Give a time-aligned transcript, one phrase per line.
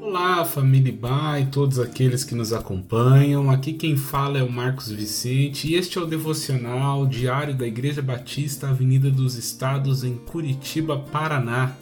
[0.00, 0.96] Olá, família
[1.40, 3.50] e todos aqueles que nos acompanham.
[3.50, 8.00] Aqui quem fala é o Marcos Vicente e este é o devocional diário da Igreja
[8.00, 11.76] Batista Avenida dos Estados em Curitiba, Paraná.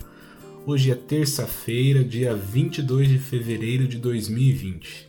[0.65, 5.09] Hoje é terça-feira, dia 22 de fevereiro de 2020.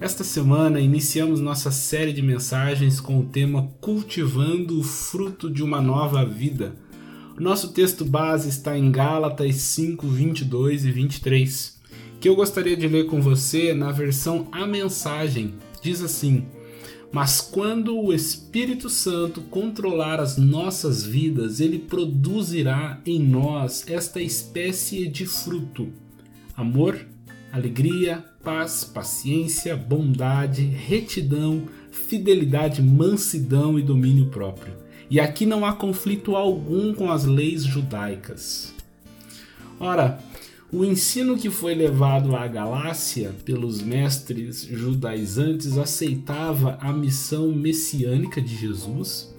[0.00, 5.80] Esta semana iniciamos nossa série de mensagens com o tema Cultivando o fruto de uma
[5.80, 6.74] nova vida.
[7.38, 11.76] Nosso texto base está em Gálatas 5, 22 e 23
[12.18, 15.54] que eu gostaria de ler com você na versão A Mensagem.
[15.82, 16.46] Diz assim:
[17.12, 25.06] Mas quando o Espírito Santo controlar as nossas vidas, ele produzirá em nós esta espécie
[25.06, 25.92] de fruto:
[26.56, 26.98] amor,
[27.52, 34.85] alegria, paz, paciência, bondade, retidão, fidelidade, mansidão e domínio próprio.
[35.08, 38.74] E aqui não há conflito algum com as leis judaicas.
[39.78, 40.18] Ora,
[40.72, 48.56] o ensino que foi levado à Galácia pelos mestres judaizantes aceitava a missão messiânica de
[48.56, 49.32] Jesus,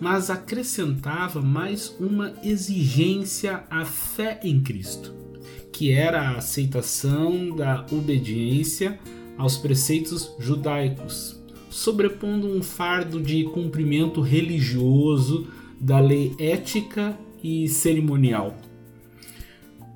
[0.00, 5.14] mas acrescentava mais uma exigência à fé em Cristo,
[5.70, 8.98] que era a aceitação da obediência
[9.36, 11.38] aos preceitos judaicos,
[11.76, 15.48] sobrepondo um fardo de cumprimento religioso
[15.80, 18.56] da lei ética e cerimonial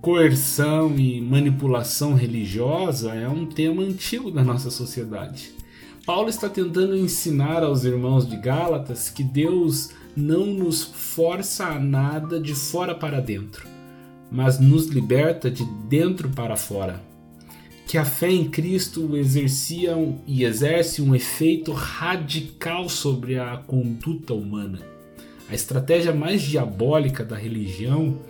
[0.00, 5.52] coerção e manipulação religiosa é um tema antigo da nossa sociedade.
[6.06, 12.40] Paulo está tentando ensinar aos irmãos de Gálatas que Deus não nos força a nada
[12.40, 13.68] de fora para dentro,
[14.30, 17.09] mas nos liberta de dentro para fora.
[17.90, 24.78] Que a fé em Cristo exercia e exerce um efeito radical sobre a conduta humana.
[25.48, 28.20] A estratégia mais diabólica da religião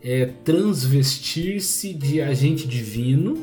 [0.00, 3.42] é, transvestir-se de agente divino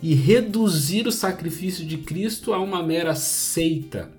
[0.00, 4.12] e reduzir o sacrifício de Cristo a uma mera seita.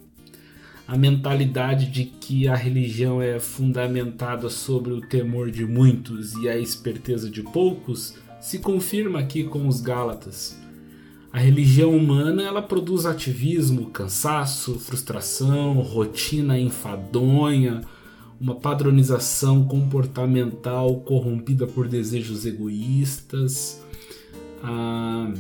[0.86, 6.58] A mentalidade de que a religião é fundamentada sobre o temor de muitos e a
[6.58, 10.60] esperteza de poucos se confirma aqui com os Gálatas.
[11.32, 17.82] A religião humana ela produz ativismo, cansaço, frustração, rotina enfadonha,
[18.42, 23.80] uma padronização comportamental corrompida por desejos egoístas.
[24.64, 25.32] A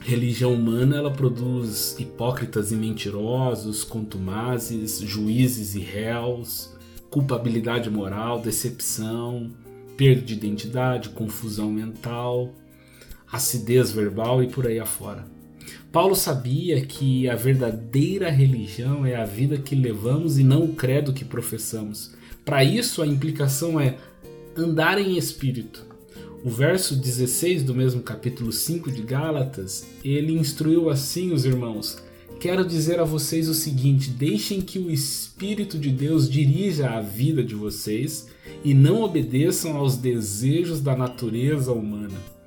[0.00, 6.76] religião humana ela produz hipócritas e mentirosos, contumazes, juízes e réus,
[7.08, 9.50] culpabilidade moral, decepção,
[9.96, 12.52] perda de identidade, confusão mental,
[13.30, 15.26] acidez verbal e por aí afora.
[15.92, 21.12] Paulo sabia que a verdadeira religião é a vida que levamos e não o credo
[21.12, 22.12] que professamos.
[22.44, 23.96] Para isso, a implicação é
[24.56, 25.86] andar em espírito.
[26.44, 31.98] O verso 16 do mesmo capítulo 5 de Gálatas, ele instruiu assim os irmãos:
[32.38, 37.42] Quero dizer a vocês o seguinte: deixem que o Espírito de Deus dirija a vida
[37.42, 38.28] de vocês
[38.64, 42.37] e não obedeçam aos desejos da natureza humana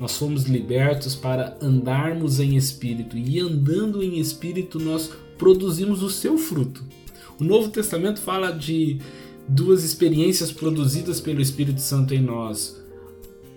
[0.00, 6.38] nós fomos libertos para andarmos em espírito, e andando em espírito nós produzimos o seu
[6.38, 6.82] fruto.
[7.38, 8.98] O Novo Testamento fala de
[9.46, 12.80] duas experiências produzidas pelo Espírito Santo em nós.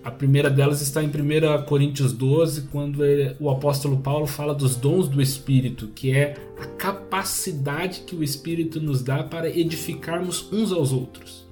[0.04, 3.00] A primeira delas está em 1 Coríntios 12, quando
[3.40, 8.82] o apóstolo Paulo fala dos dons do Espírito, que é a capacidade que o Espírito
[8.82, 11.48] nos dá para edificarmos uns aos outros.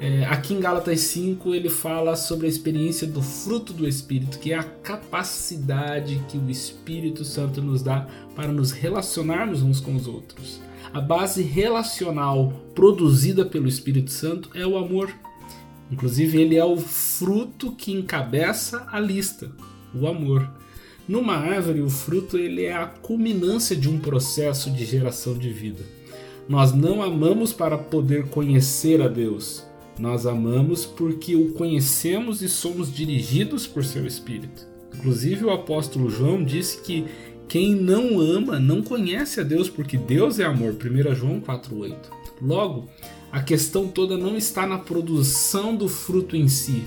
[0.00, 4.52] É, aqui em Gálatas 5 ele fala sobre a experiência do fruto do Espírito, que
[4.52, 10.06] é a capacidade que o Espírito Santo nos dá para nos relacionarmos uns com os
[10.06, 10.60] outros.
[10.92, 15.10] A base relacional produzida pelo Espírito Santo é o amor.
[15.90, 19.50] Inclusive, ele é o fruto que encabeça a lista,
[19.94, 20.48] o amor.
[21.06, 25.82] Numa árvore, o fruto ele é a culminância de um processo de geração de vida.
[26.48, 29.64] Nós não amamos para poder conhecer a Deus,
[29.98, 34.66] nós amamos porque o conhecemos e somos dirigidos por seu Espírito.
[34.94, 37.04] Inclusive, o apóstolo João disse que
[37.48, 40.72] quem não ama não conhece a Deus, porque Deus é amor.
[40.74, 41.94] 1 João 4,8.
[42.40, 42.88] Logo,
[43.30, 46.84] a questão toda não está na produção do fruto em si,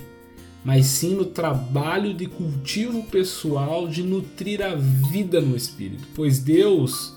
[0.64, 6.04] mas sim no trabalho de cultivo pessoal de nutrir a vida no Espírito.
[6.14, 7.14] Pois Deus,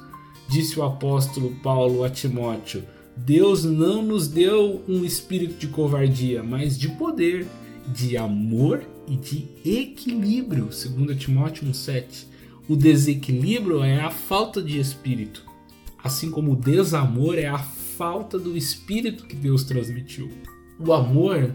[0.47, 2.83] disse o apóstolo Paulo a Timóteo,
[3.25, 7.45] Deus não nos deu um espírito de covardia, mas de poder,
[7.93, 12.25] de amor e de equilíbrio, segundo Timóteo 1:7.
[12.67, 15.45] O desequilíbrio é a falta de espírito,
[16.03, 20.27] assim como o desamor é a falta do espírito que Deus transmitiu.
[20.79, 21.53] O amor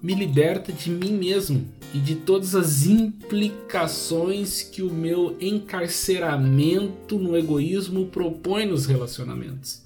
[0.00, 7.36] me liberta de mim mesmo e de todas as implicações que o meu encarceramento no
[7.36, 9.82] egoísmo propõe nos relacionamentos.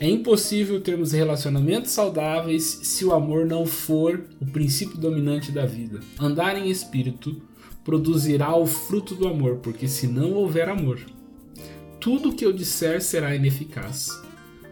[0.00, 5.98] É impossível termos relacionamentos saudáveis se o amor não for o princípio dominante da vida.
[6.20, 7.42] Andar em espírito
[7.84, 11.00] produzirá o fruto do amor, porque se não houver amor,
[11.98, 14.10] tudo que eu disser será ineficaz.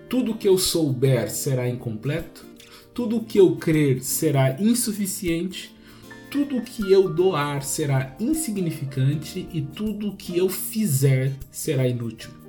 [0.09, 2.47] Tudo que eu souber será incompleto.
[2.95, 5.75] Tudo que eu crer será insuficiente.
[6.31, 12.46] Tudo que eu doar será insignificante e tudo que eu fizer será inútil.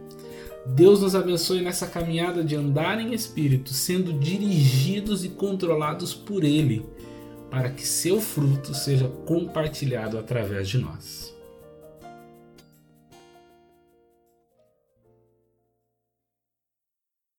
[0.76, 6.86] Deus nos abençoe nessa caminhada de andar em espírito, sendo dirigidos e controlados por Ele,
[7.50, 11.37] para que seu fruto seja compartilhado através de nós.